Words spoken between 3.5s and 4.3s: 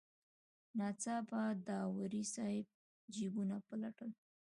پلټل.